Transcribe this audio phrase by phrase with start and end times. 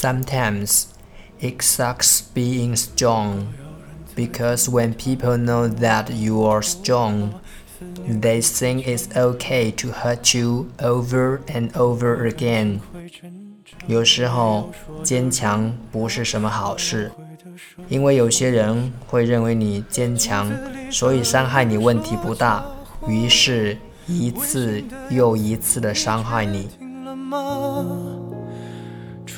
[0.00, 0.86] Sometimes
[1.40, 3.48] it sucks being strong
[4.14, 7.34] because when people know that you are strong,
[8.08, 12.80] they think it's okay to hurt you over and over again.
[13.86, 14.72] 有时候
[15.04, 17.12] 坚强不是什么好事，
[17.88, 20.50] 因为有些人会认为你坚强，
[20.90, 22.64] 所以伤害你问题不大，
[23.06, 23.76] 于是
[24.08, 26.68] 一次又一次的伤害你。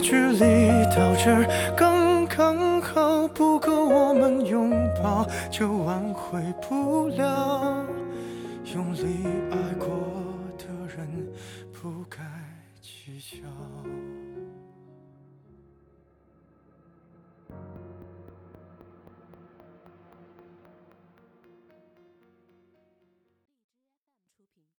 [0.00, 4.70] 距离到这儿刚刚好，不够我们拥
[5.02, 7.84] 抱，就挽回不了。
[8.74, 9.88] 用力爱过
[10.58, 10.64] 的
[10.96, 11.06] 人，
[11.72, 12.18] 不该
[12.80, 14.03] 计较。